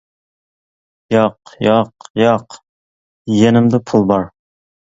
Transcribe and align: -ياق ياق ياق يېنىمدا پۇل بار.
-ياق 0.03 1.53
ياق 1.67 2.09
ياق 2.23 2.59
يېنىمدا 3.37 3.85
پۇل 3.93 4.09
بار. 4.15 4.29